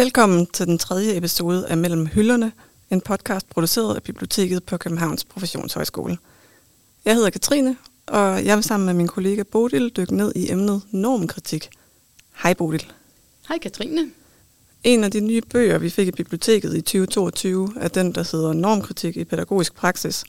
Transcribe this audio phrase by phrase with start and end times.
[0.00, 2.52] Velkommen til den tredje episode af Mellem Hylderne,
[2.90, 6.18] en podcast produceret af Biblioteket på Københavns Professionshøjskole.
[7.04, 7.76] Jeg hedder Katrine,
[8.06, 11.68] og jeg vil sammen med min kollega Bodil dykke ned i emnet normkritik.
[12.42, 12.92] Hej Bodil.
[13.48, 14.10] Hej Katrine.
[14.84, 18.52] En af de nye bøger, vi fik i biblioteket i 2022, er den, der hedder
[18.52, 20.24] Normkritik i pædagogisk praksis.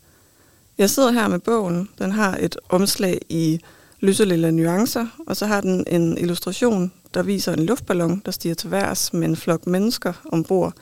[0.78, 1.90] Jeg sidder her med bogen.
[2.00, 3.60] Den har et omslag i
[4.02, 8.72] lyselille nuancer, og så har den en illustration, der viser en luftballon, der stiger til
[8.72, 10.74] værs med en flok mennesker ombord.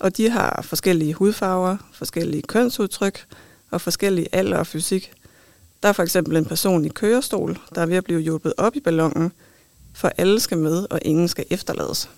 [0.00, 3.24] Og de har forskellige hudfarver, forskellige kønsudtryk
[3.70, 5.12] og forskellige alder og fysik.
[5.82, 8.76] Der er for eksempel en person i kørestol, der er ved at blive hjulpet op
[8.76, 9.32] i ballonen,
[9.94, 12.08] for alle skal med, og ingen skal efterlades.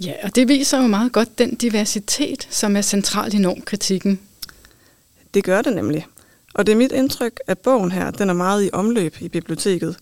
[0.00, 4.20] Ja, og det viser jo meget godt den diversitet, som er central i normkritikken.
[5.34, 6.06] Det gør det nemlig.
[6.54, 9.96] Og det er mit indtryk, at bogen her den er meget i omløb i biblioteket.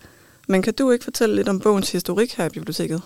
[0.48, 3.02] Men kan du ikke fortælle lidt om bogens historik her i biblioteket?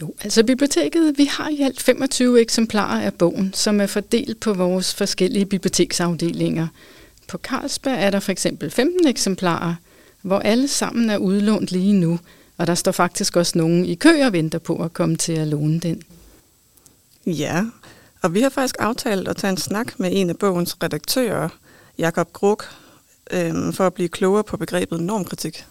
[0.00, 4.52] Jo, altså biblioteket, vi har i alt 25 eksemplarer af bogen, som er fordelt på
[4.52, 6.66] vores forskellige biblioteksafdelinger.
[7.28, 9.74] På Carlsberg er der for eksempel 15 eksemplarer,
[10.22, 12.18] hvor alle sammen er udlånt lige nu,
[12.56, 15.48] og der står faktisk også nogen i kø og venter på at komme til at
[15.48, 16.02] låne den.
[17.26, 17.64] Ja,
[18.22, 21.48] og vi har faktisk aftalt at tage en snak med en af bogens redaktører,
[22.00, 22.64] Jakob Gruk,
[23.30, 25.64] øh, for at blive klogere på begrebet normkritik.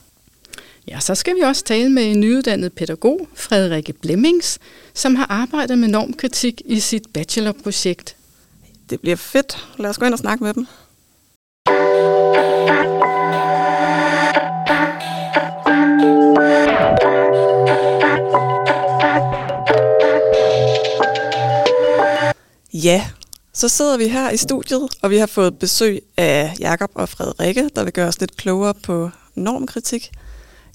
[0.87, 4.59] Ja, så skal vi også tale med en nyuddannet pædagog, Frederikke Blemmings,
[4.93, 8.15] som har arbejdet med normkritik i sit bachelorprojekt.
[8.89, 9.67] Det bliver fedt.
[9.77, 10.67] Lad os gå ind og snakke med dem.
[22.73, 23.09] Ja,
[23.59, 27.69] så sidder vi her i studiet, og vi har fået besøg af Jakob og Frederikke,
[27.75, 30.11] der vil gøre os lidt klogere på normkritik.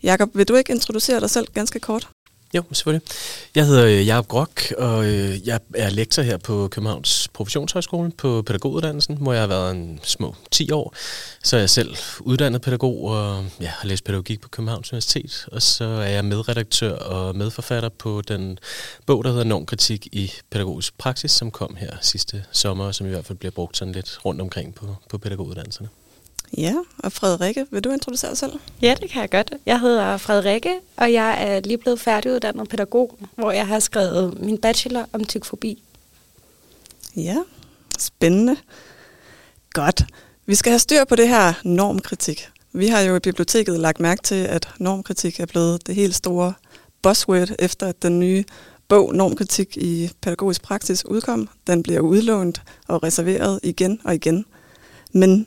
[0.02, 2.13] Jakob, vil du ikke introducere dig selv ganske kort?
[2.54, 3.08] Jo, selvfølgelig.
[3.54, 8.42] Jeg hedder øh, Jacob Grok, og øh, jeg er lektor her på Københavns Professionshøjskole på
[8.42, 10.94] pædagoguddannelsen, hvor jeg har været en små 10 år.
[11.42, 15.46] Så er jeg selv uddannet pædagog og ja, har læst pædagogik på Københavns Universitet.
[15.52, 18.58] Og så er jeg medredaktør og medforfatter på den
[19.06, 23.10] bog, der hedder Normkritik i pædagogisk praksis, som kom her sidste sommer, og som i
[23.10, 25.88] hvert fald bliver brugt sådan lidt rundt omkring på, på pædagoguddannelserne.
[26.58, 28.52] Ja, og Frederikke, vil du introducere dig selv?
[28.82, 29.52] Ja, det kan jeg godt.
[29.66, 34.58] Jeg hedder Frederikke, og jeg er lige blevet færdiguddannet pædagog, hvor jeg har skrevet min
[34.58, 35.82] bachelor om tykfobi.
[37.16, 37.36] Ja,
[37.98, 38.56] spændende.
[39.72, 40.04] Godt.
[40.46, 42.48] Vi skal have styr på det her normkritik.
[42.72, 46.52] Vi har jo i biblioteket lagt mærke til, at normkritik er blevet det helt store
[47.02, 48.44] buzzword, efter at den nye
[48.88, 51.48] bog Normkritik i pædagogisk praksis udkom.
[51.66, 54.44] Den bliver udlånt og reserveret igen og igen.
[55.12, 55.46] Men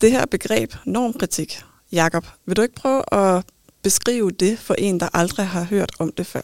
[0.00, 1.60] det her begreb normkritik,
[1.92, 3.44] Jakob, vil du ikke prøve at
[3.82, 6.40] beskrive det for en, der aldrig har hørt om det før?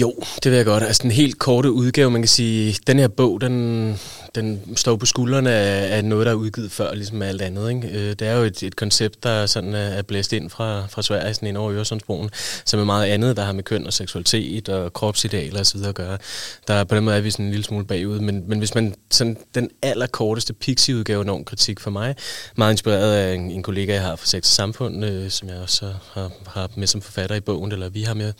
[0.00, 0.82] Jo, det vil jeg godt.
[0.82, 3.98] Altså den helt korte udgave, man kan sige, den her bog, den,
[4.36, 7.70] den står på skuldrene af, af noget, der er udgivet før, ligesom alt andet.
[7.70, 7.88] Ikke?
[7.88, 11.34] Øh, det er jo et, et koncept, der sådan er blæst ind fra, fra Sverige,
[11.34, 12.30] sådan ind over Øresundsbroen,
[12.64, 15.80] som er meget andet, der har med køn og seksualitet og kropsidealer osv.
[15.88, 16.18] at gøre.
[16.68, 18.94] Der, på den måde er vi sådan en lille smule bagud, men, men hvis man
[19.10, 22.14] sådan den allerkorteste pixie-udgave enorm kritik for mig,
[22.56, 25.56] meget inspireret af en, en kollega, jeg har fra Sex og Samfund, øh, som jeg
[25.56, 28.32] også har, har med som forfatter i bogen, eller vi har med.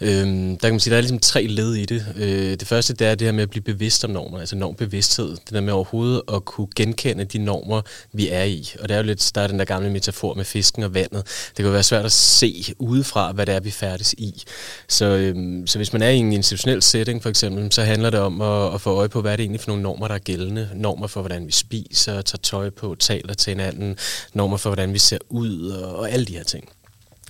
[0.00, 2.06] Øh, der kan man sige, der er ligesom tre led i det.
[2.16, 5.36] Øh, det første, det er det her med at blive bevidst om normer, altså normbevidsthed
[5.44, 8.72] det der med overhovedet at kunne genkende de normer, vi er i.
[8.80, 11.50] Og det er jo lidt, der er den der gamle metafor med fisken og vandet.
[11.56, 14.42] Det kan være svært at se udefra, hvad det er, vi færdes i.
[14.88, 18.20] Så, øhm, så hvis man er i en institutionel setting for eksempel, så handler det
[18.20, 20.18] om at, at få øje på, hvad er det egentlig for nogle normer, der er
[20.18, 20.68] gældende.
[20.74, 23.96] Normer for, hvordan vi spiser, tager tøj på, taler til hinanden.
[24.34, 26.68] Normer for, hvordan vi ser ud og, og alle de her ting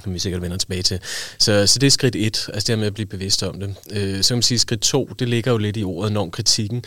[0.03, 1.01] som vi sikkert vender tilbage til.
[1.39, 3.75] Så, så det er skridt et, altså det her med at blive bevidst om det.
[3.93, 6.31] Øh, så kan man sige, at skridt to, det ligger jo lidt i ordet norm
[6.31, 6.85] kritikken.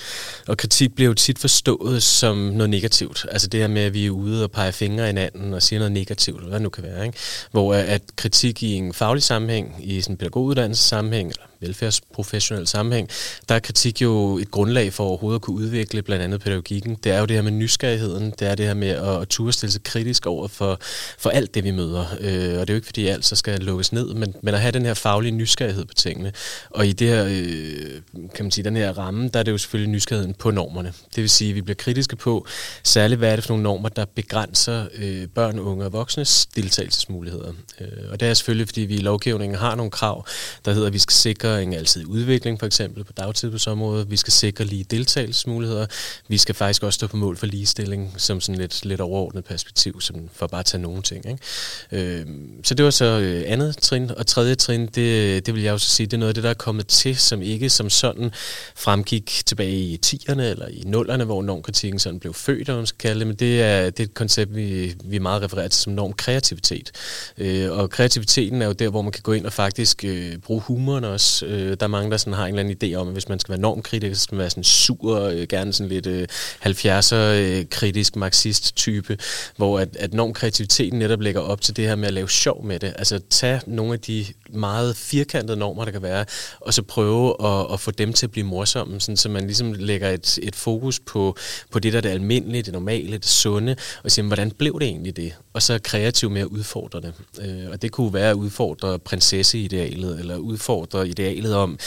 [0.48, 3.26] Og kritik bliver jo tit forstået som noget negativt.
[3.32, 5.80] Altså det her med, at vi er ude og peger fingre i hinanden og siger
[5.80, 7.06] noget negativt, eller hvad det nu kan være.
[7.06, 7.18] Ikke?
[7.52, 13.10] Hvor at kritik i en faglig sammenhæng, i sådan en pædagoguddannelsessammenhæng, eller velfærdsprofessionel sammenhæng,
[13.50, 16.98] der er kritik jo et grundlag for overhovedet at kunne udvikle blandt andet pædagogikken.
[17.04, 19.54] Det er jo det her med nysgerrigheden, det er det her med at, at turde
[19.54, 20.80] stille sig kritisk over for,
[21.18, 22.06] for alt det, vi møder.
[22.20, 24.62] Øh, og det er jo ikke fordi alt så skal lukkes ned, men, men at
[24.62, 26.32] have den her faglige nysgerrighed på tingene.
[26.70, 28.02] Og i det her, øh,
[28.36, 30.94] kan man sige, den her ramme, der er det jo selvfølgelig nysgerrigheden på normerne.
[31.16, 32.48] Det vil sige, at vi bliver kritiske på,
[32.84, 37.54] særligt hvad er det for nogle normer, der begrænser øh, børn, unge og voksnes deltagelsesmuligheder.
[37.82, 40.26] Øh, og det er selvfølgelig, fordi vi i lovgivningen har nogle krav,
[40.66, 44.12] der hedder, at vi skal sikre sikre en altid udvikling, for eksempel på dagtilbudsområdet.
[44.12, 45.86] Vi skal sikre lige deltagelsesmuligheder.
[46.28, 50.02] Vi skal faktisk også stå på mål for ligestilling, som sådan lidt, lidt overordnet perspektiv,
[50.02, 51.26] som for bare at tage nogle ting.
[51.26, 52.20] Ikke?
[52.20, 52.26] Øh,
[52.64, 54.12] så det var så øh, andet trin.
[54.18, 56.50] Og tredje trin, det, det vil jeg også sige, det er noget af det, der
[56.50, 58.32] er kommet til, som ikke som sådan
[58.76, 62.98] fremgik tilbage i 10'erne eller i 0'erne, hvor normkritikken sådan blev født, om man skal
[62.98, 65.94] kalde det, men det er, det er et koncept, vi, vi meget refererer til som
[65.94, 66.92] normkreativitet.
[67.38, 70.62] Øh, og kreativiteten er jo der, hvor man kan gå ind og faktisk øh, bruge
[70.62, 71.43] humoren også.
[71.46, 73.40] Øh, der er mange, der sådan har en eller anden idé om, at hvis man
[73.40, 76.28] skal være normkritisk, så skal man være sådan sur, øh, gerne sådan lidt øh,
[76.66, 79.18] 70'er øh, kritisk marxist-type,
[79.58, 82.80] hvor at, at normkreativiteten netop lægger op til det her med at lave sjov med
[82.80, 82.94] det.
[82.98, 86.26] Altså tage nogle af de meget firkantede normer, der kan være,
[86.60, 89.74] og så prøve at, at få dem til at blive morsomme, sådan, så man ligesom
[89.74, 91.36] lægger et, et fokus på,
[91.72, 94.88] på det, der er det almindelige, det normale, det sunde, og siger, hvordan blev det
[94.88, 95.34] egentlig det?
[95.54, 97.14] Og så kreativt med at udfordre det.
[97.42, 101.23] Øh, og det kunne være at udfordre prinsesseidealet, eller udfordre idealet
[101.54, 101.80] om,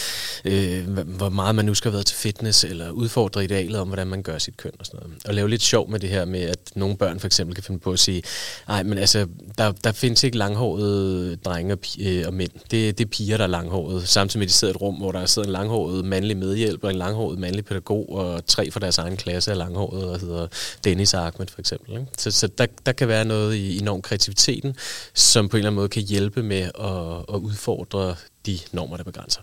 [0.44, 4.06] øh, hvor meget man nu skal have været til fitness, eller udfordre idealet om, hvordan
[4.06, 5.16] man gør sit køn og sådan noget.
[5.24, 7.80] Og lave lidt sjov med det her med, at nogle børn for eksempel kan finde
[7.80, 8.22] på at sige,
[8.68, 9.26] nej, men altså,
[9.58, 12.50] der, der findes ikke langhårede drenge og, øh, og mænd.
[12.70, 14.06] Det, det er piger, der er langhårede.
[14.06, 16.90] Samtidig med, at de sidder i et rum, hvor der sidder en langhåret mandlig medhjælper,
[16.90, 20.46] en langhåret mandlig pædagog, og tre fra deres egen klasse er langhårede, og hedder
[20.84, 21.92] Dennis og Ahmed for eksempel.
[21.92, 22.06] Ikke?
[22.18, 24.76] Så, så der, der kan være noget i enorm kreativiteten,
[25.14, 28.16] som på en eller anden måde kan hjælpe med at, at udfordre
[28.46, 29.40] de normer, der begrænser.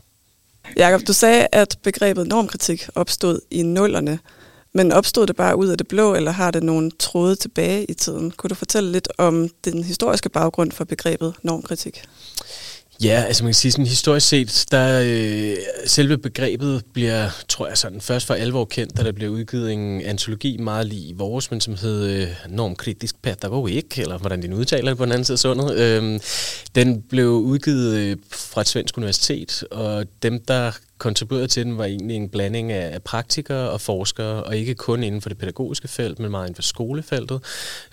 [0.77, 4.19] Jakob, du sagde, at begrebet normkritik opstod i nullerne.
[4.73, 7.93] Men opstod det bare ud af det blå, eller har det nogle tråde tilbage i
[7.93, 8.31] tiden?
[8.31, 12.03] Kunne du fortælle lidt om den historiske baggrund for begrebet normkritik?
[13.03, 17.77] Ja, altså man kan sige sådan historisk set, der øh, selve begrebet bliver, tror jeg
[17.77, 21.61] sådan, først for alvor kendt, da der blev udgivet en antologi meget lige vores, men
[21.61, 25.39] som hed øh, Normkritisk Pædagogik, eller hvordan de udtaler det på den anden side af
[25.39, 25.75] sundet.
[25.77, 26.19] Øh,
[26.75, 30.71] den blev udgivet øh, fra et svensk universitet, og dem, der
[31.03, 35.21] kontribuerede til den, var egentlig en blanding af praktikere og forskere, og ikke kun inden
[35.21, 37.41] for det pædagogiske felt, men meget inden for skolefeltet.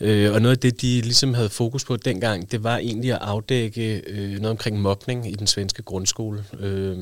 [0.00, 3.18] Øh, og noget af det, de ligesom havde fokus på dengang, det var egentlig at
[3.20, 6.44] afdække øh, noget omkring mobning i den svenske grundskole.
[6.60, 6.96] Øh,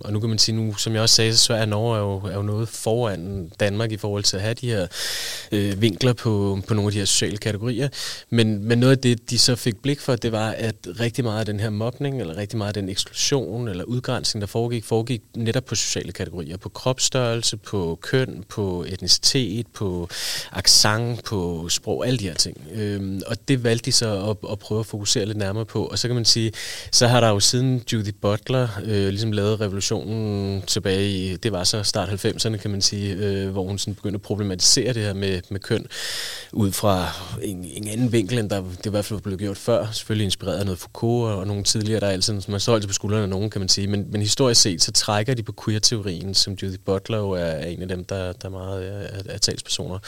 [0.00, 2.16] og nu kan man sige, nu, som jeg også sagde, så er Norge er jo,
[2.16, 4.86] er jo noget foran Danmark i forhold til at have de her
[5.52, 7.88] øh, vinkler på, på nogle af de her sociale kategorier.
[8.30, 11.40] Men, men noget af det, de så fik blik for, det var, at rigtig meget
[11.40, 15.22] af den her mobning, eller rigtig meget af den eksklusion eller udgrænsning, der foregik, foregik
[15.52, 20.08] netop på sociale kategorier, på kropsstørrelse, på køn, på etnicitet, på
[20.52, 22.56] accent, på sprog, alle de her ting.
[22.74, 25.84] Øhm, og det valgte de så at, at prøve at fokusere lidt nærmere på.
[25.84, 26.52] Og så kan man sige,
[26.92, 31.64] så har der jo siden Judy Butler øh, ligesom lavet revolutionen tilbage i, det var
[31.64, 35.14] så start 90'erne, kan man sige, øh, hvor hun sådan begyndte at problematisere det her
[35.14, 35.86] med, med køn,
[36.52, 37.08] ud fra
[37.42, 39.86] en, en anden vinkel, end der det i hvert fald blev gjort før.
[39.92, 42.94] Selvfølgelig inspireret af noget Foucault og nogle tidligere, der er altid, man står altid på
[42.94, 43.86] skuldrene af nogen, kan man sige.
[43.86, 47.66] Men, men historisk set, så trækker de på queer-teorien, som Judith Butler jo er, er
[47.66, 49.98] en af dem, der, der meget er, er talspersoner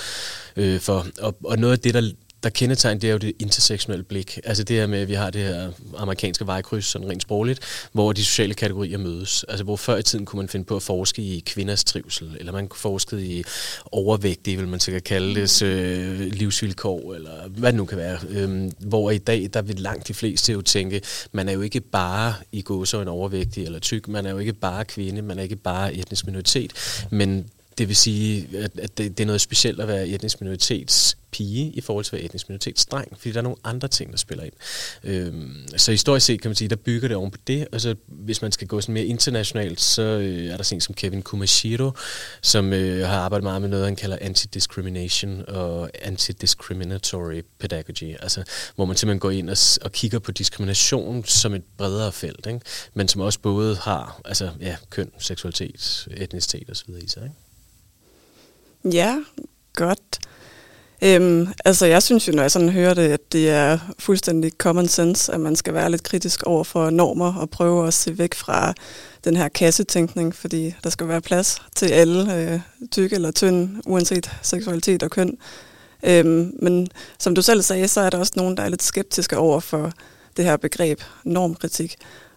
[0.56, 1.06] øh, for.
[1.20, 2.10] Og, og noget af det, der,
[2.44, 4.38] der kendetegner, det er jo det intersektionelle blik.
[4.44, 7.60] Altså det her med, at vi har det her amerikanske vejkryds, sådan rent sprogligt,
[7.92, 9.44] hvor de sociale kategorier mødes.
[9.48, 12.52] Altså hvor før i tiden kunne man finde på at forske i kvinders trivsel, eller
[12.52, 13.44] man kunne forske i
[13.92, 18.18] overvægtige, vil man sikkert kalde det, øh, livsvilkår, eller hvad det nu kan være.
[18.28, 21.00] Øhm, hvor i dag, der vil langt de fleste jo tænke,
[21.32, 24.52] man er jo ikke bare i gåsøjne en overvægtig eller tyk, man er jo ikke
[24.52, 26.72] bare kvinde, man er ikke bare etnisk minoritet,
[27.10, 27.46] men
[27.78, 31.70] det vil sige, at, at det, det er noget specielt at være etnisk minoritets pige
[31.70, 34.44] i forhold til at være etnisk minoritetsdreng, fordi der er nogle andre ting, der spiller
[34.44, 34.52] ind.
[35.04, 37.94] Øhm, så historisk set kan man sige, der bygger det oven på det, og så
[38.06, 41.90] hvis man skal gå sådan mere internationalt, så øh, er der sådan som Kevin Kumashiro,
[42.42, 48.42] som øh, har arbejdet meget med noget, han kalder anti-discrimination og anti-discriminatory pedagogy, altså
[48.74, 52.60] hvor man simpelthen går ind og, og kigger på diskrimination som et bredere felt, ikke?
[52.94, 56.90] men som også både har altså, ja, køn, seksualitet, etnicitet osv.
[57.02, 57.22] i sig.
[57.22, 57.34] Ikke?
[58.92, 59.16] Ja,
[59.76, 60.18] godt.
[61.02, 64.88] Øhm, altså jeg synes jo, når jeg sådan hører det, at det er fuldstændig common
[64.88, 68.34] sense, at man skal være lidt kritisk over for normer og prøve at se væk
[68.34, 68.74] fra
[69.24, 72.60] den her kassetænkning, fordi der skal være plads til alle, øh,
[72.90, 75.38] tykke eller tynd, uanset seksualitet og køn.
[76.02, 76.88] Øhm, men
[77.18, 79.92] som du selv sagde, så er der også nogen, der er lidt skeptiske over for
[80.36, 81.96] det her begreb normkritik.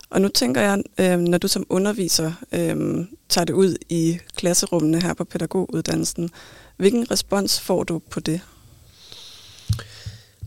[0.09, 5.01] Og nu tænker jeg, øh, når du som underviser øh, tager det ud i klasserummene
[5.01, 6.29] her på pædagoguddannelsen,
[6.77, 8.41] hvilken respons får du på det?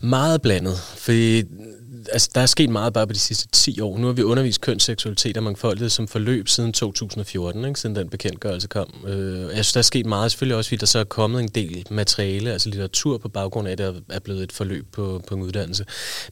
[0.03, 1.13] Meget blandet, for
[2.13, 3.99] altså, der er sket meget bare på de sidste 10 år.
[3.99, 7.81] Nu har vi undervist kønsseksualitet og mangfoldighed som forløb siden 2014, ikke?
[7.81, 8.95] siden den bekendtgørelse kom.
[9.07, 11.49] Øh, jeg synes, der er sket meget, selvfølgelig også, fordi der så er kommet en
[11.49, 15.35] del materiale, altså litteratur på baggrund af, at det er blevet et forløb på, på
[15.35, 15.85] en uddannelse.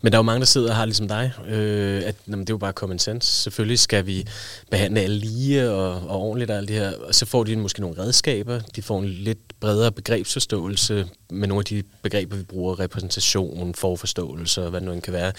[0.03, 2.51] Men der er jo mange, der sidder og har ligesom dig, øh, at jamen, det
[2.51, 3.43] er jo bare common sense.
[3.43, 4.27] Selvfølgelig skal vi
[4.71, 7.81] behandle alle lige og, og ordentligt og alt det her, og så får de måske
[7.81, 12.81] nogle redskaber, de får en lidt bredere begrebsforståelse med nogle af de begreber, vi bruger,
[12.81, 15.33] repræsentation, forforståelse og hvad det nu end kan være.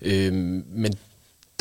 [0.00, 0.94] Øh, men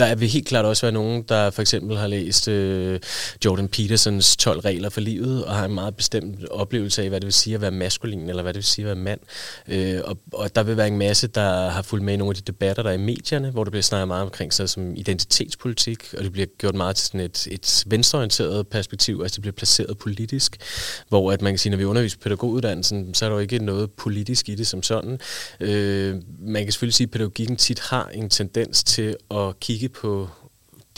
[0.02, 3.00] der vil helt klart også være nogen, der for eksempel har læst øh,
[3.46, 7.26] Jordan Petersons 12 regler for livet, og har en meget bestemt oplevelse af, hvad det
[7.26, 9.20] vil sige at være maskulin, eller hvad det vil sige at være mand.
[9.68, 12.36] Øh, og, og der vil være en masse, der har fulgt med i nogle af
[12.36, 16.14] de debatter, der er i medierne, hvor der bliver snakket meget omkring sig som identitetspolitik,
[16.18, 19.98] og det bliver gjort meget til sådan et, et venstreorienteret perspektiv, altså det bliver placeret
[19.98, 20.58] politisk,
[21.10, 23.92] hvor at man kan sige, når vi underviser pædagoguddannelsen, så er der jo ikke noget
[23.92, 25.20] politisk i det som sådan.
[25.60, 30.30] Øh, man kan selvfølgelig sige, at pædagogikken tit har en tendens til at kigge på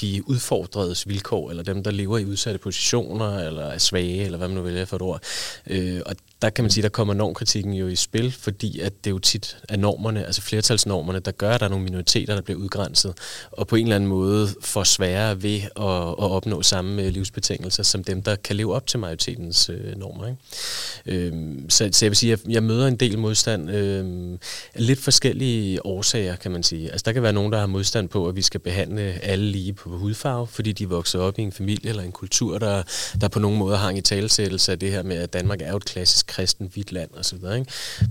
[0.02, 4.48] de udfordredes vilkår, eller dem, der lever i udsatte positioner, eller er svage, eller hvad
[4.48, 5.22] man nu vælger for et ord.
[5.68, 9.12] Øh, og der kan man sige, der kommer normkritikken jo i spil, fordi at det
[9.12, 12.60] jo tit er normerne, altså flertalsnormerne, der gør, at der er nogle minoriteter, der bliver
[12.60, 13.14] udgrænset,
[13.52, 17.84] og på en eller anden måde får sværere ved at, at opnå samme øh, livsbetingelser,
[17.84, 20.28] som dem, der kan leve op til majoritetens øh, normer.
[20.28, 21.28] Ikke?
[21.28, 21.34] Øh,
[21.70, 24.38] så, så jeg vil sige, at jeg, jeg møder en del modstand øh,
[24.76, 26.92] lidt forskellige årsager, kan man sige.
[26.92, 29.74] Altså der kan være nogen, der har modstand på, at vi skal behandle alle lige
[29.74, 32.84] på hudfarve, fordi de vokser op i en familie eller en kultur, der,
[33.22, 35.78] der på nogen måde har i talesættelse af det her med, at Danmark er jo
[35.78, 37.36] et klassisk kristen hvidt land osv.
[37.36, 37.66] Ikke?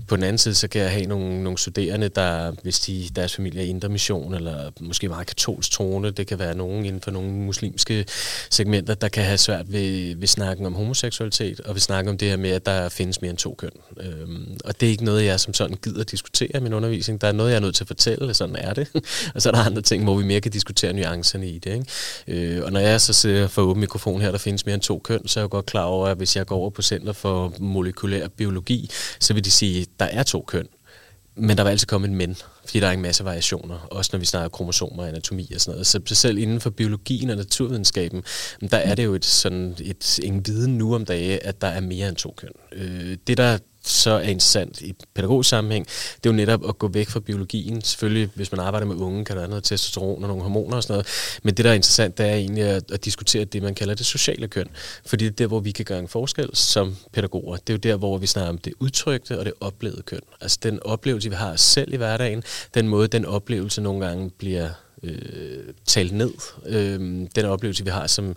[0.07, 3.35] På den anden side, så kan jeg have nogle, nogle studerende, der, hvis de, deres
[3.35, 7.11] familie er indre mission, eller måske meget katolsk troende, det kan være nogen inden for
[7.11, 8.05] nogle muslimske
[8.49, 12.29] segmenter, der kan have svært ved, ved snakken om homoseksualitet, og ved snakken om det
[12.29, 13.69] her med, at der findes mere end to køn.
[13.99, 17.21] Øhm, og det er ikke noget, jeg som sådan gider at diskutere i min undervisning.
[17.21, 18.87] Der er noget, jeg er nødt til at fortælle, sådan er det.
[19.35, 21.73] og så er der andre ting, hvor vi mere kan diskutere nuancerne i det.
[22.27, 22.55] Ikke?
[22.55, 24.99] Øh, og når jeg så ser for åben mikrofon her, der findes mere end to
[24.99, 27.53] køn, så er jeg godt klar over, at hvis jeg går over på Center for
[27.59, 28.89] Molekylær molekylær biologi,
[29.19, 30.67] så vil de sige, at der er to køn.
[31.35, 34.19] Men der vil altid komme en men, fordi der er en masse variationer, også når
[34.19, 35.87] vi snakker kromosomer og anatomi og sådan noget.
[35.87, 38.23] Så, så selv inden for biologien og naturvidenskaben,
[38.71, 41.79] der er det jo et, sådan et, en viden nu om dage, at der er
[41.79, 42.49] mere end to køn.
[42.71, 45.85] Øh, det, der så er interessant i pædagogisk sammenhæng,
[46.23, 47.81] det er jo netop at gå væk fra biologien.
[47.81, 50.83] Selvfølgelig, hvis man arbejder med unge, kan der være noget testosteron og nogle hormoner og
[50.83, 51.07] sådan noget.
[51.43, 54.05] Men det, der er interessant, det er egentlig at, at diskutere det, man kalder det
[54.05, 54.67] sociale køn.
[55.05, 57.57] Fordi det er der, hvor vi kan gøre en forskel som pædagoger.
[57.57, 60.21] Det er jo der, hvor vi snakker om det udtrykte og det oplevede køn.
[60.41, 64.69] Altså den oplevelse, vi har selv i hverdagen, den måde, den oplevelse nogle gange bliver
[65.03, 66.31] øh, talt ned.
[66.65, 68.35] Øh, den oplevelse, vi har som,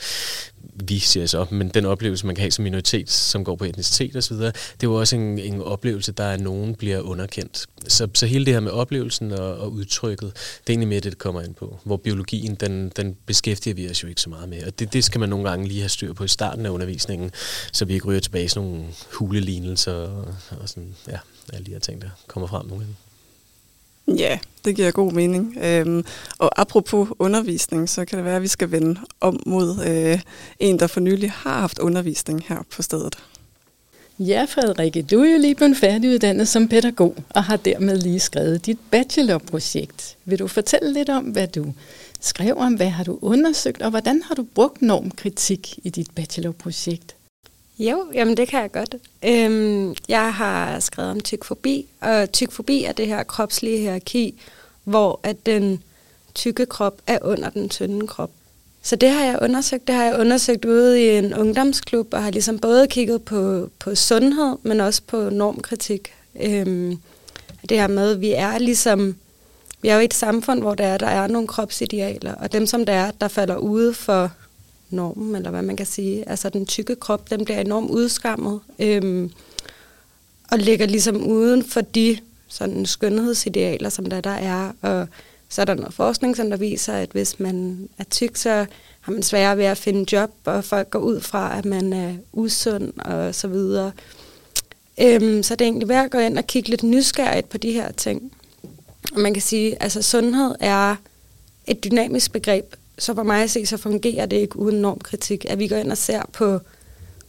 [0.74, 4.16] vi siger så, men den oplevelse, man kan have som minoritet, som går på etnicitet
[4.16, 7.66] osv., det er jo også en, en oplevelse, der er nogen bliver underkendt.
[7.88, 11.12] Så, så hele det her med oplevelsen og, og udtrykket, det er egentlig mere det,
[11.12, 11.78] det kommer ind på.
[11.84, 14.62] Hvor biologien, den, den beskæftiger vi os jo ikke så meget med.
[14.66, 17.30] Og det, det skal man nogle gange lige have styr på i starten af undervisningen,
[17.72, 21.18] så vi ikke ryger tilbage i sådan nogle hulelignelser og, og sådan, ja,
[21.52, 22.96] alle de her ting, der kommer frem nogle gange.
[24.08, 25.56] Ja, det giver god mening.
[25.62, 26.04] Øhm,
[26.38, 30.20] og apropos undervisning, så kan det være, at vi skal vende om mod øh,
[30.58, 33.16] en, der for nylig har haft undervisning her på stedet.
[34.18, 38.66] Ja, Frederikke, du er jo lige blevet færdiguddannet som pædagog og har dermed lige skrevet
[38.66, 40.16] dit bachelorprojekt.
[40.24, 41.72] Vil du fortælle lidt om, hvad du
[42.20, 47.16] skrev om, hvad har du undersøgt, og hvordan har du brugt normkritik i dit bachelorprojekt?
[47.78, 48.94] Jo, jamen det kan jeg godt.
[49.24, 54.40] Øhm, jeg har skrevet om tykfobi, og tykfobi er det her kropslige hierarki,
[54.84, 55.82] hvor at den
[56.34, 58.30] tykke krop er under den tynde krop.
[58.82, 59.86] Så det har jeg undersøgt.
[59.86, 63.94] Det har jeg undersøgt ude i en ungdomsklub, og har ligesom både kigget på, på
[63.94, 66.12] sundhed, men også på normkritik.
[66.40, 66.98] Øhm,
[67.68, 69.16] det her med, at vi er ligesom,
[69.82, 72.66] vi er jo i et samfund, hvor der er, der er nogle kropsidealer, og dem
[72.66, 74.30] som der er, der falder ude for
[74.90, 76.28] normen, eller hvad man kan sige.
[76.28, 79.30] Altså den tykke krop, den bliver enormt udskammet, øhm,
[80.50, 84.72] og ligger ligesom uden for de sådan skønhedsidealer, som der, der er.
[84.82, 85.08] Og
[85.48, 88.66] så er der noget forskning, som der viser, at hvis man er tyk, så
[89.00, 92.14] har man sværere ved at finde job, og folk går ud fra, at man er
[92.32, 93.92] usund og så videre.
[95.00, 97.72] Øhm, så det er egentlig værd at gå ind og kigge lidt nysgerrigt på de
[97.72, 98.32] her ting.
[99.12, 100.96] Og man kan sige, at altså, sundhed er
[101.66, 105.58] et dynamisk begreb, så for mig at se, så fungerer det ikke uden normkritik, at
[105.58, 106.60] vi går ind og ser på,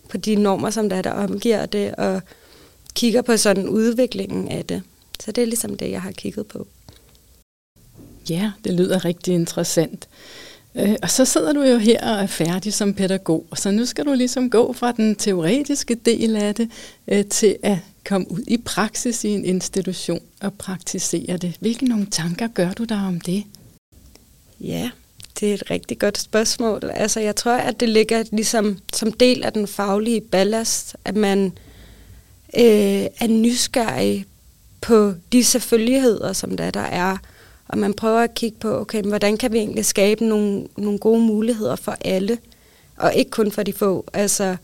[0.10, 2.22] på de normer, som der, der omgiver det, og
[2.96, 4.82] kigger på sådan udviklingen af det.
[5.20, 6.68] Så det er ligesom det, jeg har kigget på.
[8.30, 10.08] Ja, det lyder rigtig interessant.
[10.76, 14.06] Øh, og så sidder du jo her og er færdig som pædagog, så nu skal
[14.06, 16.70] du ligesom gå fra den teoretiske del af det
[17.08, 21.56] øh, til at komme ud i praksis i en institution og praktisere det.
[21.60, 23.44] Hvilke nogle tanker gør du der om det?
[24.60, 24.90] Ja,
[25.40, 26.82] det er et rigtig godt spørgsmål.
[26.94, 31.46] Altså, jeg tror, at det ligger ligesom som del af den faglige ballast, at man
[32.58, 34.26] øh, er nysgerrig
[34.82, 37.18] på de selvfølgeligheder, som der, der er,
[37.68, 41.22] og man prøver at kigge på, okay, hvordan kan vi egentlig skabe nogle, nogle gode
[41.22, 42.38] muligheder for alle,
[42.98, 44.06] og ikke kun for de få.
[44.14, 44.56] Altså,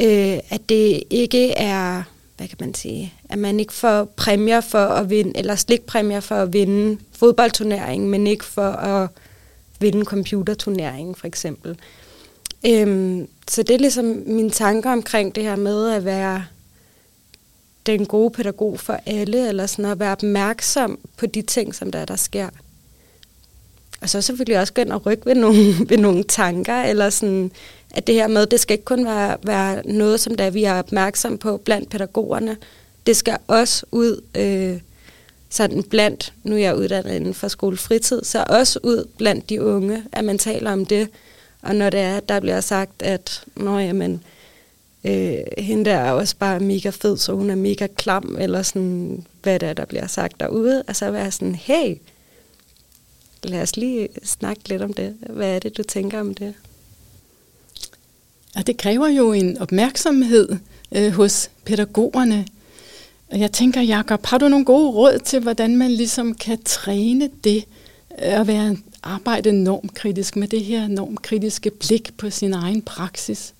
[0.00, 2.02] øh, at det ikke er,
[2.36, 6.34] hvad kan man sige, at man ikke får præmier for at vinde, eller slikpræmier for
[6.34, 9.08] at vinde fodboldturneringen, men ikke for at
[9.82, 11.78] vinde computerturneringen, for eksempel.
[12.66, 16.44] Øhm, så det er ligesom mine tanker omkring det her med at være
[17.86, 22.04] den gode pædagog for alle, eller sådan at være opmærksom på de ting, som der,
[22.04, 22.48] der sker.
[24.00, 27.50] Og så selvfølgelig også gå ind og rykke ved nogle, ved nogle tanker, eller sådan,
[27.90, 30.78] at det her med, det skal ikke kun være, være noget, som der vi er
[30.78, 32.56] opmærksom på blandt pædagogerne.
[33.06, 34.80] Det skal også ud øh,
[35.52, 40.04] sådan blandt, nu er jeg uddannet inden for skolefritid, så også ud blandt de unge,
[40.12, 41.08] at man taler om det.
[41.62, 44.22] Og når det er, der bliver sagt, at nå, jamen,
[45.04, 49.26] øh, hende der er også bare mega fed, så hun er mega klam, eller sådan,
[49.42, 50.82] hvad det er, der bliver sagt derude.
[50.88, 51.96] Og så være sådan, hey,
[53.44, 55.16] lad os lige snakke lidt om det.
[55.30, 56.54] Hvad er det, du tænker om det?
[58.54, 60.48] Og det kræver jo en opmærksomhed
[60.92, 62.46] øh, hos pædagogerne.
[63.32, 67.30] Og jeg tænker, Jacob, har du nogle gode råd til, hvordan man ligesom kan træne
[67.44, 67.64] det
[68.10, 73.54] at være arbejde normkritisk med det her normkritiske blik på sin egen praksis?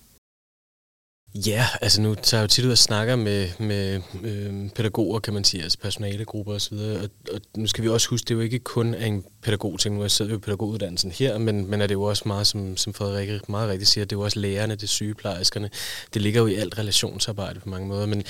[1.35, 5.33] Ja, altså nu tager jeg jo tit ud og snakker med, med øh, pædagoger, kan
[5.33, 8.41] man sige, altså personalegrupper osv., og, og nu skal vi også huske, det er jo
[8.41, 11.93] ikke kun en pædagogting, nu jeg sidder jo i pædagoguddannelsen her, men, men er det
[11.93, 14.83] jo også meget, som, som Frederik meget rigtigt siger, det er jo også lærerne, det
[14.83, 15.69] er sygeplejerskerne,
[16.13, 18.23] det ligger jo i alt relationsarbejde på mange måder, men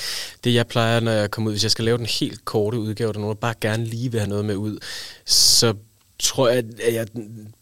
[0.44, 3.14] det jeg plejer, når jeg kommer ud, hvis jeg skal lave den helt korte udgave,
[3.14, 4.78] der nogen bare gerne lige vil have noget med ud,
[5.26, 5.74] så
[6.20, 7.08] tror jeg, at jeg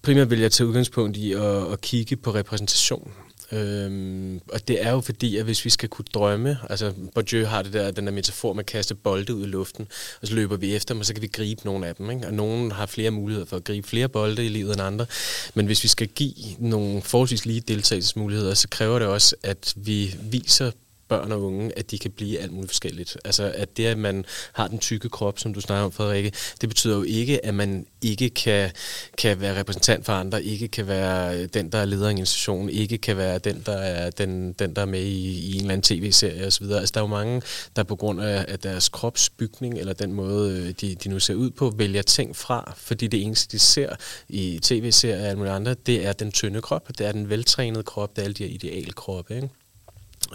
[0.02, 3.12] primært vil jeg tage udgangspunkt i at, at kigge på repræsentation.
[3.51, 7.62] Øhm, og det er jo fordi, at hvis vi skal kunne drømme, altså Bourdieu har
[7.62, 9.88] det der, den der metafor med at kaste bolde ud i luften,
[10.22, 12.12] og så løber vi efter dem, og så kan vi gribe nogle af dem.
[12.12, 12.27] Ikke?
[12.27, 15.05] Og nogen har flere muligheder for at gribe flere bolde i livet end andre.
[15.53, 20.15] Men hvis vi skal give nogle forholdsvis lige deltagelsesmuligheder, så kræver det også, at vi
[20.22, 20.72] viser
[21.12, 23.18] børn og unge, at de kan blive alt muligt forskelligt.
[23.25, 26.70] Altså at det, at man har den tykke krop, som du snakker om, Frederikke, det
[26.70, 28.72] betyder jo ikke, at man ikke kan,
[29.18, 32.70] kan være repræsentant for andre, ikke kan være den, der er leder af en institution,
[32.70, 35.74] ikke kan være den, der er, den, den, der er med i, i en eller
[35.74, 36.64] anden tv-serie osv.
[36.64, 37.42] Altså der er jo mange,
[37.75, 41.33] der på grund af, af deres kropsbygning, eller den måde, øh, de, de nu ser
[41.36, 43.96] ud på, vælger ting fra, fordi det eneste, de ser
[44.29, 47.83] i tv-serier og alt muligt andet, det er den tynde krop, det er den veltrænede
[47.83, 49.50] krop, det er alle de her idealkroppe, ikke?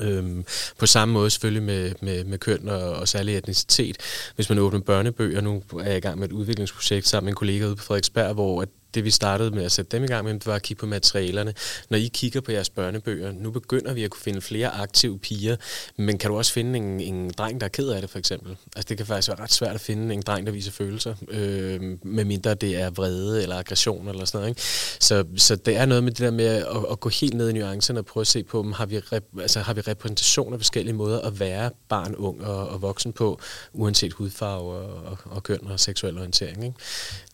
[0.01, 0.45] Øhm,
[0.79, 3.97] på samme måde selvfølgelig med, med, med køn og, og særlig etnicitet.
[4.35, 7.37] Hvis man åbner børnebøger, nu er jeg i gang med et udviklingsprojekt sammen med en
[7.37, 10.25] kollega ude på Frederiksberg, hvor at det vi startede med at sætte dem i gang
[10.25, 11.55] med, var at kigge på materialerne.
[11.91, 15.57] Når I kigger på jeres børnebøger, nu begynder vi at kunne finde flere aktive piger,
[15.97, 18.57] men kan du også finde en, en dreng, der er ked af det, for eksempel?
[18.77, 21.81] Altså det kan faktisk være ret svært at finde en dreng, der viser følelser, øh,
[22.03, 24.49] medmindre det er vrede eller aggression eller sådan noget.
[24.49, 24.63] Ikke?
[25.01, 27.53] Så, så det er noget med det der med at, at gå helt ned i
[27.53, 30.59] nuancerne og prøve at se på, om har vi, rep, altså, har vi repræsentation af
[30.59, 33.41] forskellige måder at være barn, ung og, og voksen på,
[33.73, 36.65] uanset hudfarve og, og, og køn og seksuel orientering.
[36.65, 36.77] Ikke?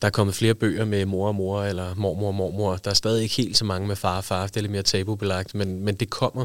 [0.02, 2.76] Der er kommet flere bøger med mor og mor, eller mormor og mormor.
[2.76, 4.82] Der er stadig ikke helt så mange med far og far, det er lidt mere
[4.82, 6.44] tabubelagt, men, men det kommer.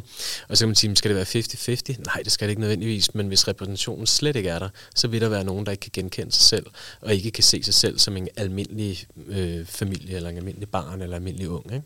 [0.50, 2.04] Og så kan man sige, skal det være 50-50?
[2.06, 5.22] Nej, det skal det ikke nødvendigvis, men hvis repræsentationen slet ikke er der, så vil
[5.22, 6.65] der være nogen, der ikke kan genkende sig selv,
[7.02, 11.02] og ikke kan se sig selv som en almindelig øh, familie, eller en almindelig barn,
[11.02, 11.74] eller en almindelig ung.
[11.74, 11.86] Ikke?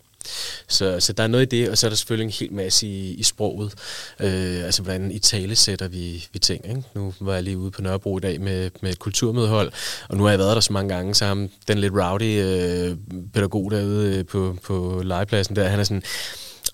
[0.68, 2.88] Så, så der er noget i det, og så er der selvfølgelig en hel masse
[2.88, 3.74] i, i sproget.
[4.20, 6.70] Øh, altså, hvordan i tale sætter vi, vi ting.
[6.70, 6.84] Ikke?
[6.96, 9.72] Nu var jeg lige ude på Nørrebro i dag med, med et kulturmødehold,
[10.10, 12.98] og nu har jeg været der så mange gange, så ham, den lidt rowdy øh,
[13.34, 16.04] pædagog derude øh, på, på legepladsen der, han er sådan,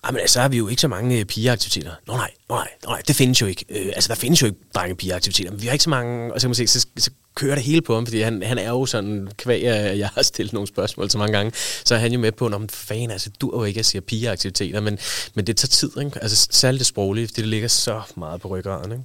[0.02, 1.92] Ah, Jamen, altså, så har vi jo ikke så mange øh, pigeaktiviteter.
[2.06, 3.64] Nå nej, nå nej, nå nej, det findes jo ikke.
[3.68, 6.40] Øh, altså, der findes jo ikke drenge pigeaktiviteter, men vi har ikke så mange, og
[6.40, 8.68] så kan man se, så, så kører det hele på ham, fordi han, han er
[8.68, 11.52] jo sådan kvæg, at jeg har stillet nogle spørgsmål så mange gange,
[11.84, 14.00] så er han jo med på, om fan, altså du er jo ikke at sige
[14.00, 14.98] pigeaktiviteter, men,
[15.34, 16.22] men det tager tid, ikke?
[16.22, 18.92] altså særligt det sproglige, fordi det ligger så meget på ryggraden.
[18.92, 19.04] Ikke?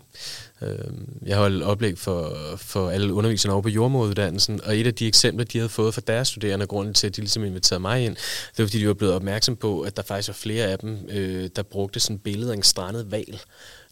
[0.63, 4.93] Øhm, jeg har holdt oplæg for, for alle underviserne over på jordmoduddannelsen, og et af
[4.93, 8.05] de eksempler, de havde fået fra deres studerende, grunden til, at de ligesom inviterede mig
[8.05, 10.79] ind, det var, fordi de var blevet opmærksom på, at der faktisk var flere af
[10.79, 13.39] dem, øh, der brugte sådan billeder af en strandet val,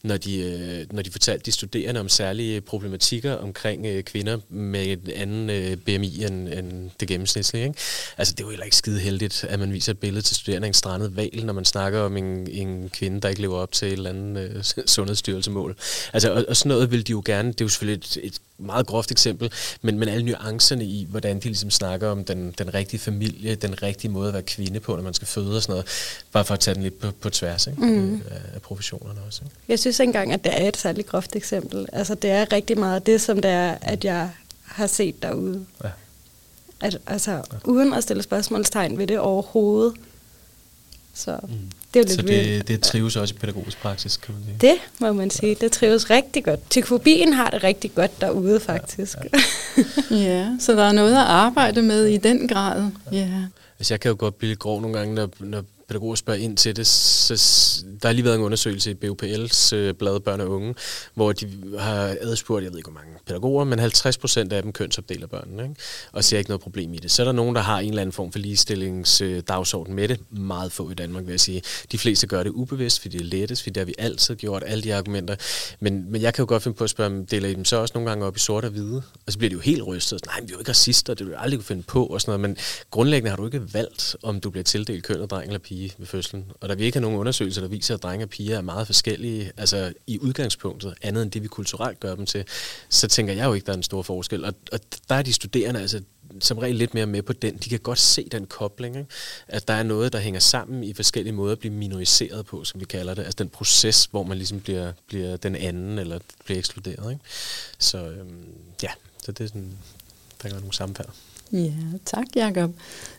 [0.04, 4.86] når de, øh, når de fortalte de studerende om særlige problematikker omkring øh, kvinder med
[4.86, 7.64] et anden øh, BMI end, end det gennemsnitlige.
[7.64, 7.80] Ikke?
[8.18, 10.66] Altså, det er jo heller ikke skide heldigt, at man viser et billede til studerende
[10.66, 13.72] af en strandet val, når man snakker om en, en kvinde, der ikke lever op
[13.72, 15.76] til et eller andet øh, sundhedsstyrelsemål.
[16.14, 18.42] Altså, og, og sådan noget vil de jo gerne, det er jo selvfølgelig et, et
[18.62, 22.74] meget groft eksempel, men, men alle nuancerne i, hvordan de ligesom snakker om den, den
[22.74, 25.74] rigtige familie, den rigtige måde at være kvinde på, når man skal føde og sådan
[25.74, 25.86] noget,
[26.32, 27.86] bare for at tage den lidt på, på tværs ikke?
[27.86, 28.22] Mm.
[28.32, 29.42] Af, af professionerne også.
[29.44, 29.56] Ikke?
[29.68, 31.88] Jeg synes ikke engang, at det er et særligt groft eksempel.
[31.94, 34.30] Altså, det er rigtig meget det, som det er, at jeg
[34.64, 35.66] har set derude.
[35.84, 35.90] Ja.
[36.82, 37.42] At, altså, ja.
[37.64, 39.94] uden at stille spørgsmålstegn ved det overhovedet.
[41.22, 41.50] Så mm.
[41.94, 44.58] det er jo lidt Så det, det trives også i pædagogisk praksis, kan man sige?
[44.62, 45.56] Det må man sige.
[45.56, 46.70] Det trives rigtig godt.
[46.70, 49.18] Tykfobien har det rigtig godt derude, faktisk.
[49.18, 49.40] Ja,
[50.12, 50.18] ja.
[50.30, 52.90] ja, så der er noget at arbejde med i den grad.
[53.12, 53.30] Ja.
[53.80, 56.58] Altså, jeg kan jo godt blive lidt grov nogle gange, når, når pædagoger spørger ind
[56.58, 57.34] til det, så
[58.02, 60.76] der har lige været en undersøgelse i BUPL's øh, blad Børn og Unge,
[61.14, 61.50] hvor de
[61.80, 65.64] har adspurgt, jeg ved ikke hvor mange pædagoger, men 50 procent af dem kønsopdeler børnene,
[65.64, 65.76] ikke?
[66.12, 67.12] og ser ikke noget problem i det.
[67.12, 70.20] Så er der nogen, der har en eller anden form for ligestillingsdagsorden øh, med det.
[70.32, 71.62] Meget få i Danmark, vil jeg sige.
[71.92, 74.64] De fleste gør det ubevidst, fordi det er lettest, fordi det har vi altid gjort,
[74.66, 75.36] alle de argumenter.
[75.80, 77.76] Men, men jeg kan jo godt finde på at spørge, om deler I dem så
[77.76, 79.04] også nogle gange op i sort og hvide?
[79.26, 80.26] Og så bliver det jo helt rystet.
[80.26, 82.40] Nej, men vi er jo ikke racister, det vil aldrig kunne finde på, og sådan
[82.40, 82.50] noget.
[82.50, 82.58] Men
[82.92, 86.08] grundlæggende har du ikke valgt, om du bliver tildelt køn dreng eller pige pige ved
[86.08, 86.52] fødslen.
[86.62, 88.88] Og der vi ikke har nogen undersøgelser, der viser, at drenge og piger er meget
[88.88, 92.46] forskellige, altså i udgangspunktet, andet end det, vi kulturelt gør dem til,
[92.90, 94.46] så tænker jeg jo ikke, der er en stor forskel.
[94.46, 96.02] Og, og der er de studerende altså
[96.40, 97.58] som regel lidt mere med på den.
[97.58, 99.10] De kan godt se den kobling, ikke?
[99.48, 102.80] at der er noget, der hænger sammen i forskellige måder at blive minoriseret på, som
[102.80, 103.24] vi kalder det.
[103.24, 107.12] Altså den proces, hvor man ligesom bliver, bliver den anden, eller bliver ekskluderet.
[107.12, 107.24] Ikke?
[107.80, 108.46] Så øhm,
[108.84, 108.92] ja,
[109.24, 109.78] så det er sådan,
[110.42, 111.08] der kan nogle sammenfald.
[111.54, 111.72] Ja,
[112.06, 112.72] tak Jacob.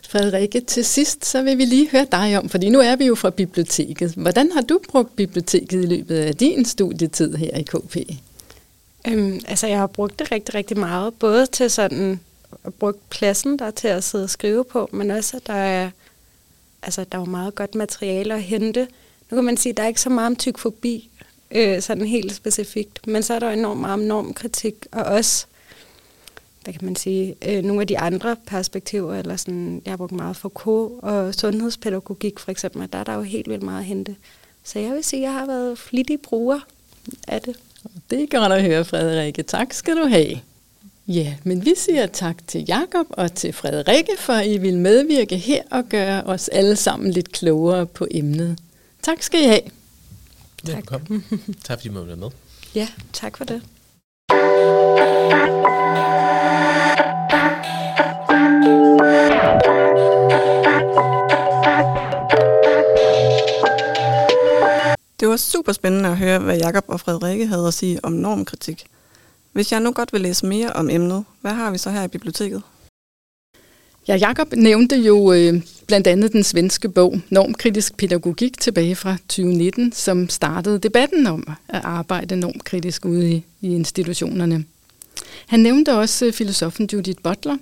[0.09, 3.15] Frederikke, til sidst så vil vi lige høre dig om, fordi nu er vi jo
[3.15, 4.11] fra biblioteket.
[4.11, 7.97] Hvordan har du brugt biblioteket i løbet af din studietid her i KP?
[9.07, 12.19] Øhm, altså jeg har brugt det rigtig, rigtig meget, både til sådan
[12.63, 15.89] at bruge pladsen der til at sidde og skrive på, men også at der er,
[16.83, 18.87] altså, der er meget godt materiale at hente.
[19.31, 21.09] Nu kan man sige, at der er ikke så meget om tykfobi,
[21.51, 25.45] øh, sådan helt specifikt, men så er der enormt meget om normkritik, og også
[26.63, 30.11] hvad kan man sige, øh, nogle af de andre perspektiver, eller sådan, jeg har brugt
[30.11, 33.85] meget for K og sundhedspædagogik for eksempel, der er der jo helt vildt meget at
[33.85, 34.15] hente.
[34.63, 36.59] Så jeg vil sige, at jeg har været flittig bruger
[37.27, 37.55] af det.
[38.09, 39.43] Det er godt at høre, Frederikke.
[39.43, 40.39] Tak skal du have.
[41.07, 45.37] Ja, men vi siger tak til Jakob og til Frederikke, for at I vil medvirke
[45.37, 48.59] her og gøre os alle sammen lidt klogere på emnet.
[49.01, 49.61] Tak skal I have.
[50.65, 50.75] Tak.
[50.75, 51.23] Velkommen.
[51.63, 52.29] tak fordi I måtte være med.
[52.75, 53.61] Ja, tak for det.
[65.23, 68.83] Det var super spændende at høre, hvad Jakob og Frederikke havde at sige om normkritik.
[69.51, 72.07] Hvis jeg nu godt vil læse mere om emnet, hvad har vi så her i
[72.07, 72.61] biblioteket?
[74.07, 79.91] Ja, Jakob nævnte jo øh, blandt andet den svenske bog Normkritisk pædagogik tilbage fra 2019,
[79.91, 84.65] som startede debatten om at arbejde normkritisk ude i, i institutionerne.
[85.47, 87.57] Han nævnte også øh, filosofen Judith Butler,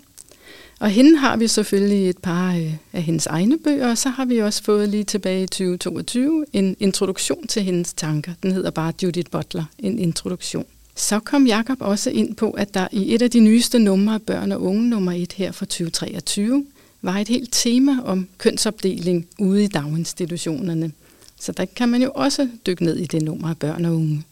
[0.82, 4.26] og hende har vi selvfølgelig et par øh, af hendes egne bøger, og så har
[4.26, 8.32] vi også fået lige tilbage i 2022 en introduktion til hendes tanker.
[8.44, 10.66] Den hedder bare Judith Butler, en introduktion.
[10.96, 14.22] Så kom Jakob også ind på, at der i et af de nyeste numre af
[14.22, 16.66] Børn og Unge, nummer 1 her fra 2023,
[17.02, 20.92] var et helt tema om kønsopdeling ude i daginstitutionerne.
[21.40, 24.24] Så der kan man jo også dykke ned i det nummer af Børn og Unge.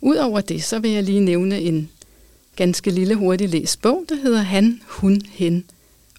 [0.00, 1.90] Udover det, så vil jeg lige nævne en
[2.56, 5.64] ganske lille hurtig læst bog, der hedder Han, Hun, Hen.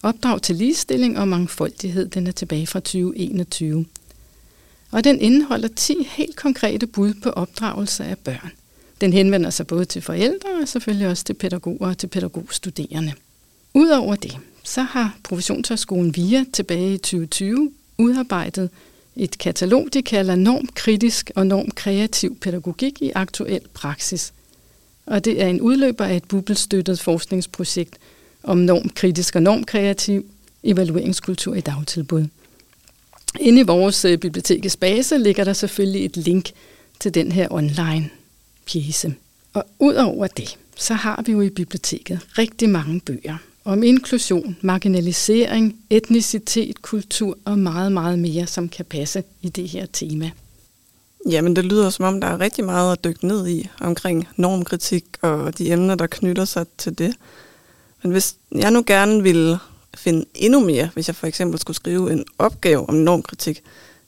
[0.02, 3.86] Opdrag til ligestilling og mangfoldighed, den er tilbage fra 2021.
[4.90, 8.50] Og den indeholder 10 helt konkrete bud på opdragelse af børn.
[9.00, 13.12] Den henvender sig både til forældre og selvfølgelig også til pædagoger og til pædagogstuderende.
[13.74, 18.70] Udover det, så har Professionshøjskolen VIA tilbage i 2020 udarbejdet
[19.16, 24.32] et katalog, de kalder normkritisk og normkreativ pædagogik i aktuel praksis.
[25.06, 27.98] Og det er en udløber af et bubbelstøttet forskningsprojekt
[28.42, 30.26] om normkritisk og normkreativ
[30.62, 32.26] evalueringskultur i dagtilbud.
[33.40, 36.50] Inde i vores øh, bibliotekets base ligger der selvfølgelig et link
[37.00, 38.10] til den her online
[38.66, 39.14] pjæse.
[39.54, 45.76] Og udover det, så har vi jo i biblioteket rigtig mange bøger om inklusion, marginalisering,
[45.90, 50.30] etnicitet, kultur og meget, meget mere, som kan passe i det her tema.
[51.30, 55.04] Jamen, det lyder som om, der er rigtig meget at dykke ned i omkring normkritik
[55.22, 57.14] og de emner, der knytter sig til det.
[58.02, 59.58] Men hvis jeg nu gerne ville
[59.96, 63.62] finde endnu mere, hvis jeg for eksempel skulle skrive en opgave om normkritik,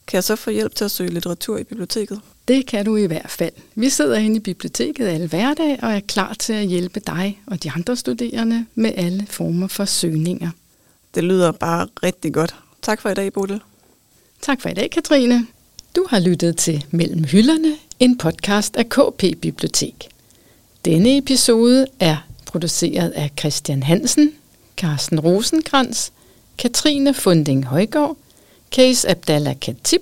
[0.07, 2.21] kan jeg så få hjælp til at søge litteratur i biblioteket?
[2.47, 3.53] Det kan du i hvert fald.
[3.75, 7.63] Vi sidder inde i biblioteket alle hverdag og er klar til at hjælpe dig og
[7.63, 10.49] de andre studerende med alle former for søgninger.
[11.15, 12.55] Det lyder bare rigtig godt.
[12.81, 13.61] Tak for i dag, Bodil.
[14.41, 15.47] Tak for i dag, Katrine.
[15.95, 20.09] Du har lyttet til Mellem Hylderne, en podcast af KP Bibliotek.
[20.85, 24.31] Denne episode er produceret af Christian Hansen,
[24.77, 26.09] Carsten Rosenkrantz,
[26.57, 28.17] Katrine Funding Højgaard,
[28.71, 30.01] Case Abdallah Katib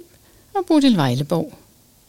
[0.53, 1.53] og Bodil Vejleborg.